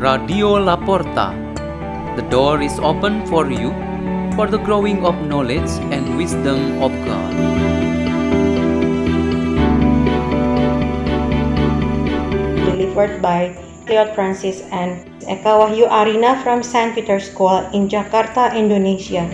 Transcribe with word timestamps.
Radio 0.00 0.56
La 0.56 0.80
Porta. 0.80 1.36
The 2.16 2.24
door 2.32 2.62
is 2.64 2.80
open 2.80 3.20
for 3.28 3.52
you 3.52 3.68
for 4.32 4.48
the 4.48 4.56
growing 4.56 5.04
of 5.04 5.12
knowledge 5.28 5.68
and 5.92 6.16
wisdom 6.16 6.80
of 6.80 6.88
God. 7.04 7.36
delivered 12.64 13.20
by 13.20 13.52
Cleot 13.84 14.14
Francis 14.16 14.64
and 14.72 15.04
Eka 15.28 15.52
Wahyu 15.52 15.84
Arina 15.84 16.40
from 16.42 16.64
St. 16.64 16.96
Peter's 16.96 17.28
School 17.28 17.60
in 17.76 17.92
Jakarta, 17.92 18.56
Indonesia. 18.56 19.28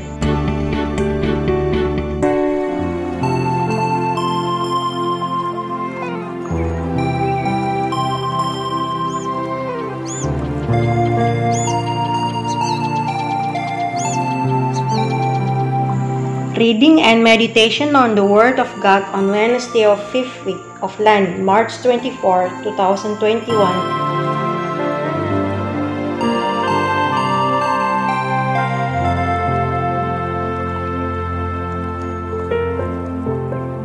Reading 16.57 17.03
and 17.03 17.23
meditation 17.23 17.95
on 17.95 18.15
the 18.17 18.25
Word 18.25 18.59
of 18.59 18.67
God 18.81 19.05
on 19.13 19.29
Wednesday 19.29 19.85
of 19.85 20.01
fifth 20.09 20.33
week 20.47 20.65
of 20.81 20.99
Lent, 20.99 21.45
March 21.45 21.77
24, 21.85 22.49
2021. 22.65 24.17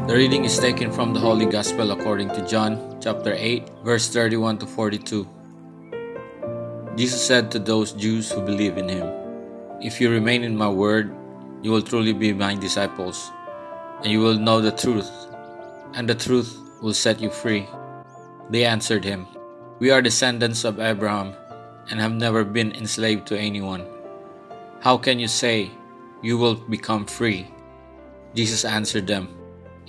The 0.07 0.15
reading 0.15 0.45
is 0.45 0.57
taken 0.57 0.91
from 0.91 1.13
the 1.13 1.19
Holy 1.19 1.45
Gospel 1.45 1.91
according 1.91 2.29
to 2.35 2.41
John, 2.47 2.99
chapter 2.99 3.33
8, 3.35 3.83
verse 3.83 4.07
31 4.07 4.59
to 4.59 4.65
42. 4.65 5.40
Jesus 7.01 7.25
said 7.25 7.49
to 7.49 7.57
those 7.57 7.93
Jews 7.93 8.29
who 8.29 8.45
believe 8.45 8.77
in 8.77 8.87
him, 8.87 9.09
If 9.81 9.99
you 9.99 10.11
remain 10.11 10.43
in 10.43 10.55
my 10.55 10.69
word, 10.69 11.09
you 11.63 11.71
will 11.71 11.81
truly 11.81 12.13
be 12.13 12.31
my 12.31 12.53
disciples, 12.53 13.31
and 14.03 14.11
you 14.13 14.19
will 14.19 14.37
know 14.37 14.61
the 14.61 14.69
truth, 14.69 15.09
and 15.95 16.07
the 16.07 16.13
truth 16.13 16.53
will 16.79 16.93
set 16.93 17.19
you 17.19 17.31
free. 17.31 17.65
They 18.51 18.65
answered 18.65 19.03
him, 19.03 19.25
We 19.79 19.89
are 19.89 19.99
descendants 19.99 20.61
of 20.63 20.79
Abraham 20.79 21.33
and 21.89 21.99
have 21.99 22.13
never 22.13 22.45
been 22.45 22.71
enslaved 22.77 23.25
to 23.33 23.39
anyone. 23.49 23.81
How 24.81 24.95
can 24.95 25.17
you 25.17 25.27
say, 25.27 25.73
You 26.21 26.37
will 26.37 26.53
become 26.53 27.09
free? 27.09 27.49
Jesus 28.35 28.61
answered 28.63 29.07
them, 29.07 29.33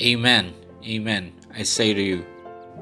Amen, 0.01 0.55
amen, 0.81 1.37
I 1.53 1.65
say 1.65 1.93
to 1.93 2.01
you. 2.01 2.25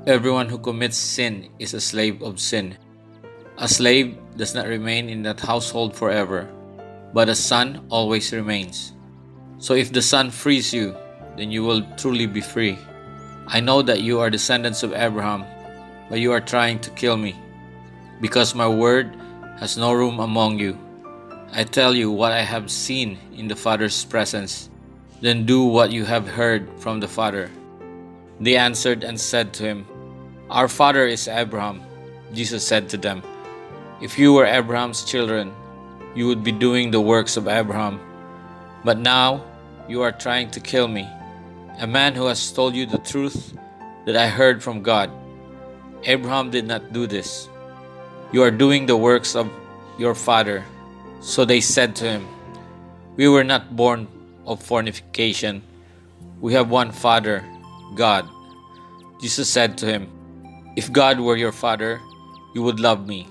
Everyone 0.07 0.49
who 0.49 0.63
commits 0.63 0.97
sin 0.97 1.51
is 1.59 1.75
a 1.75 1.83
slave 1.83 2.23
of 2.23 2.39
sin. 2.39 2.79
A 3.59 3.67
slave 3.67 4.17
does 4.41 4.55
not 4.55 4.67
remain 4.67 5.11
in 5.11 5.23
that 5.23 5.39
household 5.39 5.95
forever, 5.95 6.49
but 7.13 7.29
a 7.29 7.35
son 7.35 7.85
always 7.91 8.33
remains. 8.33 8.95
So 9.59 9.75
if 9.75 9.93
the 9.93 10.01
son 10.01 10.31
frees 10.31 10.73
you, 10.73 10.97
then 11.37 11.53
you 11.53 11.63
will 11.63 11.85
truly 11.99 12.25
be 12.25 12.41
free. 12.41 12.79
I 13.47 13.61
know 13.61 13.83
that 13.83 14.01
you 14.01 14.19
are 14.19 14.31
descendants 14.31 14.83
of 14.83 14.95
Abraham, 14.95 15.45
but 16.09 16.21
you 16.21 16.33
are 16.33 16.41
trying 16.41 16.81
to 16.81 16.91
kill 16.97 17.19
me, 17.19 17.37
because 18.23 18.55
my 18.55 18.67
word 18.67 19.15
has 19.61 19.77
no 19.77 19.93
room 19.93 20.21
among 20.21 20.59
you. 20.59 20.79
I 21.53 21.65
tell 21.65 21.95
you 21.95 22.11
what 22.11 22.33
I 22.33 22.41
have 22.41 22.71
seen 22.71 23.19
in 23.37 23.47
the 23.47 23.57
Father's 23.57 24.05
presence 24.07 24.71
then 25.21 25.45
do 25.45 25.65
what 25.65 25.93
you 25.93 26.05
have 26.05 26.27
heard 26.27 26.65
from 26.81 26.99
the 26.99 27.09
Father. 27.09 27.51
They 28.41 28.57
answered 28.57 29.05
and 29.05 29.21
said 29.21 29.53
to 29.55 29.65
him, 29.65 29.87
Our 30.49 30.67
father 30.67 31.07
is 31.07 31.29
Abraham. 31.29 31.83
Jesus 32.33 32.67
said 32.67 32.89
to 32.89 32.97
them, 32.97 33.23
If 34.01 34.19
you 34.19 34.33
were 34.33 34.47
Abraham's 34.47 35.05
children, 35.05 35.53
you 36.15 36.27
would 36.27 36.43
be 36.43 36.53
doing 36.53 36.91
the 36.91 37.01
works 37.01 37.37
of 37.37 37.47
Abraham. 37.47 38.01
But 38.83 38.99
now 38.99 39.45
you 39.89 40.01
are 40.01 40.13
trying 40.13 40.51
to 40.53 40.61
kill 40.61 40.89
me, 40.89 41.07
a 41.79 41.87
man 41.87 42.15
who 42.15 42.25
has 42.25 42.51
told 42.51 42.75
you 42.75 42.87
the 42.87 43.05
truth 43.05 43.53
that 44.07 44.17
I 44.17 44.29
heard 44.29 44.63
from 44.63 44.83
God. 44.83 45.11
Abraham 46.05 46.51
did 46.51 46.65
not 46.65 46.95
do 46.95 47.07
this. 47.07 47.49
You 48.33 48.43
are 48.43 48.51
doing 48.51 48.87
the 48.87 48.97
works 48.97 49.37
of 49.37 49.51
your 49.99 50.15
father. 50.15 50.65
So 51.21 51.45
they 51.45 51.61
said 51.61 51.95
to 51.97 52.09
him, 52.09 52.27
We 53.17 53.29
were 53.29 53.45
not 53.45 53.77
born 53.77 54.09
of 54.47 54.63
fornication. 54.63 55.61
We 56.41 56.55
have 56.55 56.71
one 56.71 56.91
Father, 56.91 57.45
God. 57.95 58.25
Jesus 59.21 59.51
said 59.51 59.77
to 59.79 59.87
him, 59.87 60.09
If 60.75 60.91
God 60.91 61.21
were 61.21 61.37
your 61.37 61.53
Father, 61.53 62.01
you 62.55 62.63
would 62.63 62.81
love 62.81 63.07
me. 63.07 63.29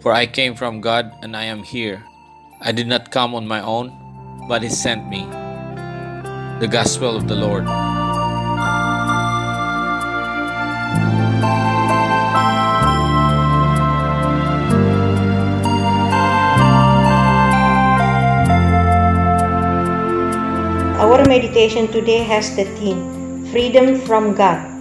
For 0.00 0.12
I 0.12 0.26
came 0.26 0.54
from 0.54 0.80
God 0.80 1.10
and 1.22 1.36
I 1.36 1.44
am 1.44 1.62
here. 1.62 2.04
I 2.60 2.70
did 2.72 2.86
not 2.86 3.10
come 3.10 3.34
on 3.34 3.46
my 3.48 3.60
own, 3.60 3.90
but 4.48 4.62
He 4.62 4.68
sent 4.70 5.08
me. 5.08 5.26
The 6.60 6.68
Gospel 6.70 7.16
of 7.16 7.26
the 7.26 7.34
Lord. 7.34 7.66
Our 20.98 21.26
meditation 21.26 21.90
today 21.90 22.22
has 22.22 22.54
the 22.54 22.64
theme 22.78 23.46
Freedom 23.50 23.98
from 24.02 24.34
God. 24.34 24.77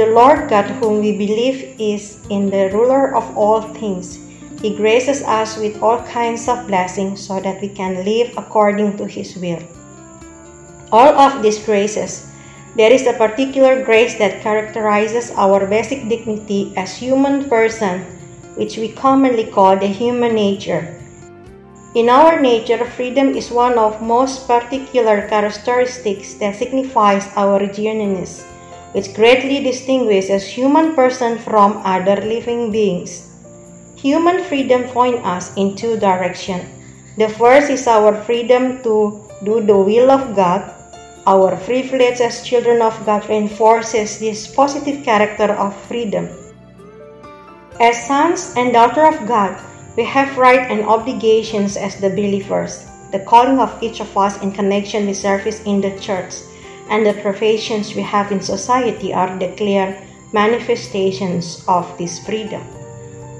The 0.00 0.16
Lord 0.16 0.48
God, 0.48 0.64
whom 0.80 1.04
we 1.04 1.12
believe 1.12 1.76
is 1.76 2.24
in 2.32 2.48
the 2.48 2.72
ruler 2.72 3.14
of 3.14 3.36
all 3.36 3.60
things, 3.60 4.16
He 4.64 4.72
graces 4.74 5.20
us 5.20 5.60
with 5.60 5.76
all 5.82 6.00
kinds 6.08 6.48
of 6.48 6.64
blessings 6.72 7.20
so 7.20 7.36
that 7.36 7.60
we 7.60 7.68
can 7.68 8.00
live 8.00 8.32
according 8.38 8.96
to 8.96 9.04
His 9.04 9.36
will. 9.36 9.60
All 10.90 11.12
of 11.20 11.42
these 11.42 11.60
graces, 11.60 12.32
there 12.80 12.90
is 12.90 13.04
a 13.04 13.12
particular 13.12 13.84
grace 13.84 14.16
that 14.16 14.40
characterizes 14.40 15.36
our 15.36 15.68
basic 15.68 16.08
dignity 16.08 16.72
as 16.80 16.96
human 16.96 17.44
person, 17.50 18.00
which 18.56 18.78
we 18.78 18.96
commonly 18.96 19.52
call 19.52 19.76
the 19.76 19.92
human 19.92 20.34
nature. 20.34 20.96
In 21.94 22.08
our 22.08 22.40
nature, 22.40 22.88
freedom 22.96 23.36
is 23.36 23.52
one 23.52 23.76
of 23.76 24.00
most 24.00 24.48
particular 24.48 25.28
characteristics 25.28 26.40
that 26.40 26.56
signifies 26.56 27.28
our 27.36 27.60
genuineness, 27.66 28.48
which 28.92 29.14
greatly 29.14 29.62
distinguishes 29.62 30.46
human 30.46 30.94
person 30.94 31.38
from 31.38 31.80
other 31.84 32.16
living 32.16 32.72
beings. 32.72 33.30
Human 33.96 34.42
freedom 34.44 34.84
points 34.84 35.24
us 35.24 35.54
in 35.56 35.76
two 35.76 35.98
directions. 35.98 36.64
The 37.18 37.28
first 37.28 37.70
is 37.70 37.86
our 37.86 38.14
freedom 38.24 38.82
to 38.82 39.20
do 39.44 39.60
the 39.60 39.76
will 39.76 40.10
of 40.10 40.34
God. 40.34 40.74
Our 41.26 41.54
privilege 41.56 42.20
as 42.20 42.42
children 42.42 42.80
of 42.82 42.96
God 43.04 43.28
reinforces 43.28 44.18
this 44.18 44.48
positive 44.48 45.04
character 45.04 45.52
of 45.52 45.76
freedom. 45.86 46.28
As 47.78 48.06
sons 48.06 48.54
and 48.56 48.72
daughters 48.72 49.14
of 49.14 49.28
God, 49.28 49.60
we 49.96 50.04
have 50.04 50.38
rights 50.38 50.70
and 50.70 50.82
obligations 50.82 51.76
as 51.76 52.00
the 52.00 52.10
believers. 52.10 52.86
The 53.12 53.20
calling 53.20 53.58
of 53.58 53.76
each 53.82 54.00
of 54.00 54.16
us 54.16 54.40
in 54.42 54.52
connection 54.52 55.06
with 55.06 55.16
service 55.16 55.62
in 55.64 55.80
the 55.80 55.98
church 55.98 56.34
and 56.90 57.06
the 57.06 57.14
professions 57.22 57.94
we 57.94 58.02
have 58.02 58.30
in 58.32 58.40
society 58.40 59.14
are 59.14 59.38
the 59.38 59.54
clear 59.56 59.96
manifestations 60.32 61.64
of 61.66 61.86
this 61.96 62.18
freedom. 62.26 62.62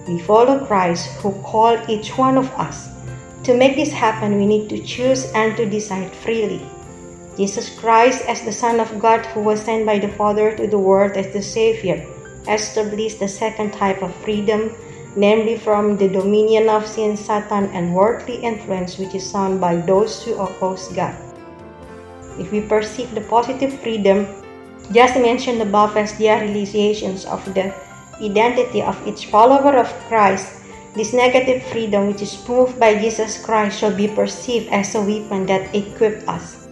We 0.07 0.19
follow 0.23 0.65
Christ 0.65 1.07
who 1.21 1.33
called 1.43 1.91
each 1.91 2.17
one 2.17 2.39
of 2.39 2.49
us. 2.55 2.89
To 3.45 3.57
make 3.57 3.77
this 3.77 3.93
happen, 3.93 4.39
we 4.39 4.47
need 4.47 4.69
to 4.71 4.83
choose 4.83 5.31
and 5.33 5.57
to 5.57 5.69
decide 5.69 6.13
freely. 6.25 6.65
Jesus 7.37 7.79
Christ, 7.79 8.25
as 8.29 8.43
the 8.43 8.53
Son 8.53 8.81
of 8.81 8.99
God 8.99 9.27
who 9.27 9.41
was 9.41 9.63
sent 9.63 9.87
by 9.87 9.99
the 9.99 10.13
Father 10.15 10.55
to 10.57 10.67
the 10.67 10.79
world 10.79 11.13
as 11.13 11.33
the 11.33 11.43
Savior, 11.43 12.07
established 12.49 13.19
the 13.19 13.29
second 13.29 13.73
type 13.73 14.03
of 14.03 14.15
freedom 14.17 14.73
namely 15.17 15.59
from 15.59 15.97
the 15.97 16.09
dominion 16.09 16.69
of 16.69 16.87
sin, 16.87 17.17
Satan, 17.17 17.67
and 17.75 17.95
worldly 17.95 18.37
influence 18.37 18.99
which 18.99 19.15
is 19.15 19.31
found 19.31 19.61
by 19.61 19.77
those 19.77 20.23
who 20.23 20.39
oppose 20.39 20.89
God. 20.95 21.30
If 22.41 22.51
we 22.51 22.65
perceive 22.65 23.15
the 23.15 23.21
positive 23.29 23.79
freedom 23.85 24.27
just 24.91 25.15
mentioned 25.21 25.61
above 25.61 25.97
as 25.97 26.17
the 26.17 26.33
realizations 26.33 27.29
of 27.29 27.45
the 27.53 27.69
identity 28.21 28.81
of 28.81 28.97
each 29.07 29.27
follower 29.27 29.77
of 29.77 29.93
Christ, 30.09 30.65
this 30.97 31.13
negative 31.13 31.63
freedom 31.71 32.09
which 32.09 32.23
is 32.23 32.35
proved 32.35 32.81
by 32.81 32.99
Jesus 32.99 33.45
Christ 33.45 33.79
shall 33.79 33.95
be 33.95 34.09
perceived 34.09 34.73
as 34.73 34.95
a 34.95 35.05
weapon 35.05 35.45
that 35.47 35.75
equips 35.75 36.27
us. 36.27 36.67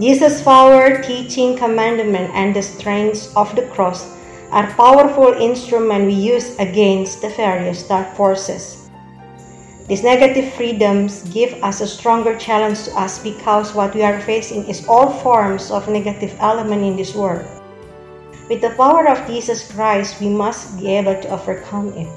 Jesus' 0.00 0.42
power, 0.42 0.98
teaching, 1.02 1.56
commandment, 1.56 2.32
and 2.34 2.56
the 2.56 2.62
strength 2.62 3.30
of 3.36 3.54
the 3.54 3.68
cross 3.68 4.10
are 4.50 4.66
powerful 4.74 5.34
instruments 5.34 6.06
we 6.06 6.14
use 6.14 6.58
against 6.58 7.22
the 7.22 7.28
various 7.30 7.86
dark 7.86 8.16
forces. 8.16 8.83
These 9.86 10.02
negative 10.02 10.54
freedoms 10.54 11.28
give 11.28 11.52
us 11.62 11.82
a 11.82 11.86
stronger 11.86 12.38
challenge 12.38 12.84
to 12.84 12.96
us 12.96 13.22
because 13.22 13.74
what 13.74 13.94
we 13.94 14.02
are 14.02 14.18
facing 14.20 14.64
is 14.64 14.88
all 14.88 15.12
forms 15.20 15.70
of 15.70 15.88
negative 15.88 16.34
element 16.40 16.82
in 16.82 16.96
this 16.96 17.14
world. 17.14 17.44
With 18.48 18.62
the 18.62 18.72
power 18.80 19.06
of 19.06 19.26
Jesus 19.26 19.70
Christ, 19.70 20.20
we 20.20 20.30
must 20.30 20.80
be 20.80 20.88
able 20.88 21.20
to 21.20 21.28
overcome 21.28 21.92
it. 22.00 22.08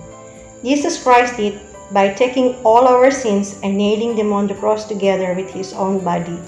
Jesus 0.63 1.03
Christ 1.03 1.35
did 1.35 1.59
by 1.91 2.13
taking 2.13 2.55
all 2.63 2.87
our 2.87 3.11
sins 3.11 3.59
and 3.63 3.77
nailing 3.77 4.15
them 4.15 4.31
on 4.31 4.47
the 4.47 4.55
cross 4.55 4.87
together 4.87 5.33
with 5.35 5.51
his 5.51 5.73
own 5.73 6.03
body. 6.03 6.39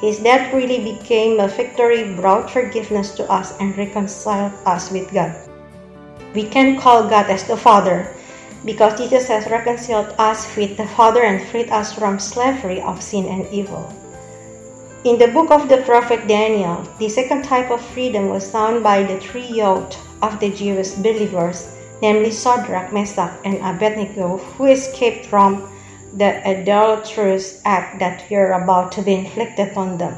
His 0.00 0.20
death 0.20 0.54
really 0.54 0.82
became 0.82 1.40
a 1.40 1.48
victory, 1.48 2.14
brought 2.14 2.48
forgiveness 2.48 3.10
to 3.16 3.26
us, 3.30 3.58
and 3.58 3.76
reconciled 3.76 4.54
us 4.66 4.90
with 4.90 5.12
God. 5.12 5.34
We 6.32 6.46
can 6.46 6.78
call 6.78 7.10
God 7.10 7.26
as 7.26 7.42
the 7.42 7.56
Father 7.56 8.14
because 8.64 8.98
Jesus 8.98 9.26
has 9.28 9.50
reconciled 9.50 10.14
us 10.18 10.54
with 10.56 10.76
the 10.76 10.86
Father 10.86 11.22
and 11.22 11.46
freed 11.48 11.70
us 11.70 11.92
from 11.92 12.18
slavery 12.18 12.80
of 12.82 13.02
sin 13.02 13.26
and 13.26 13.46
evil. 13.52 13.92
In 15.04 15.18
the 15.18 15.28
book 15.28 15.50
of 15.50 15.68
the 15.68 15.78
prophet 15.78 16.28
Daniel, 16.28 16.82
the 16.98 17.08
second 17.08 17.42
type 17.42 17.70
of 17.70 17.80
freedom 17.80 18.28
was 18.28 18.50
found 18.50 18.82
by 18.82 19.02
the 19.02 19.18
three 19.18 19.46
youth 19.46 19.96
of 20.20 20.38
the 20.40 20.50
Jewish 20.50 20.90
believers, 20.90 21.74
namely 22.02 22.30
Shadrach, 22.30 22.92
Meshach, 22.92 23.32
and 23.44 23.56
Abednego, 23.64 24.36
who 24.36 24.66
escaped 24.66 25.24
from 25.24 25.72
the 26.16 26.42
adulterous 26.44 27.62
act 27.64 27.98
that 28.00 28.28
were 28.30 28.52
about 28.52 28.92
to 28.92 29.02
be 29.02 29.14
inflicted 29.14 29.74
on 29.76 29.96
them. 29.96 30.16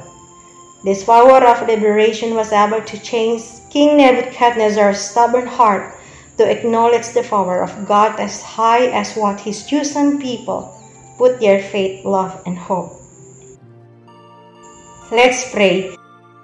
This 0.82 1.04
power 1.04 1.46
of 1.46 1.68
liberation 1.68 2.34
was 2.34 2.50
able 2.50 2.82
to 2.82 2.98
change 2.98 3.42
King 3.70 3.98
Nebuchadnezzar's 3.98 4.98
stubborn 4.98 5.46
heart 5.46 5.94
to 6.38 6.48
acknowledge 6.48 7.08
the 7.12 7.22
power 7.22 7.62
of 7.62 7.86
God 7.86 8.18
as 8.18 8.42
high 8.42 8.86
as 8.88 9.14
what 9.14 9.40
His 9.40 9.66
chosen 9.66 10.20
people 10.20 10.72
put 11.18 11.40
their 11.40 11.62
faith, 11.62 12.04
love, 12.04 12.42
and 12.46 12.56
hope. 12.56 12.98
Let's 15.10 15.50
pray. 15.52 15.96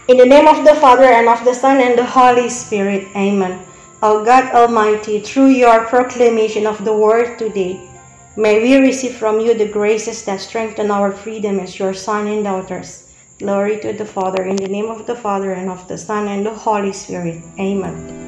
In 0.09 0.17
the 0.17 0.27
name 0.27 0.47
of 0.47 0.65
the 0.65 0.75
Father, 0.77 1.05
and 1.05 1.29
of 1.29 1.45
the 1.45 1.55
Son, 1.55 1.81
and 1.81 1.99
the 1.99 2.05
Holy 2.05 2.49
Spirit. 2.49 3.09
Amen. 3.17 3.65
O 4.03 4.25
God 4.25 4.55
Almighty, 4.55 5.21
through 5.21 5.49
your 5.49 5.87
proclamation 5.87 6.67
of 6.67 6.85
the 6.85 6.93
word 6.93 7.39
today, 7.39 7.81
may 8.37 8.63
we 8.63 8.77
receive 8.77 9.17
from 9.17 9.41
you 9.41 9.55
the 9.55 9.69
graces 9.69 10.25
that 10.25 10.41
strengthen 10.41 10.91
our 10.91 11.13
freedom 11.13 11.59
as 11.59 11.79
your 11.79 11.95
Son 11.95 12.27
and 12.29 12.45
daughters. 12.45 13.13
Glory 13.39 13.81
to 13.81 13.93
the 13.93 14.07
Father, 14.07 14.45
in 14.45 14.57
the 14.57 14.69
name 14.69 14.87
of 14.87 15.07
the 15.07 15.17
Father, 15.17 15.53
and 15.53 15.71
of 15.71 15.89
the 15.89 15.99
Son, 15.99 16.29
and 16.29 16.45
the 16.45 16.55
Holy 16.55 16.93
Spirit. 16.93 17.43
Amen. 17.59 18.28